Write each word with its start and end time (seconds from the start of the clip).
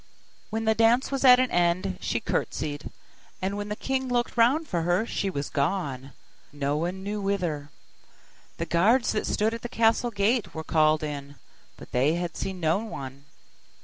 When 0.49 0.65
the 0.65 0.73
dance 0.73 1.11
was 1.11 1.23
at 1.23 1.39
an 1.39 1.51
end 1.51 1.99
she 2.01 2.19
curtsied; 2.19 2.89
and 3.39 3.55
when 3.55 3.69
the 3.69 3.75
king 3.75 4.07
looked 4.07 4.35
round 4.35 4.67
for 4.67 4.81
her, 4.81 5.05
she 5.05 5.29
was 5.29 5.47
gone, 5.51 6.13
no 6.51 6.75
one 6.75 7.03
knew 7.03 7.21
wither. 7.21 7.69
The 8.57 8.65
guards 8.65 9.11
that 9.11 9.27
stood 9.27 9.53
at 9.53 9.61
the 9.61 9.69
castle 9.69 10.09
gate 10.09 10.55
were 10.55 10.63
called 10.63 11.03
in: 11.03 11.35
but 11.77 11.91
they 11.91 12.15
had 12.15 12.35
seen 12.35 12.59
no 12.59 12.79
one. 12.79 13.25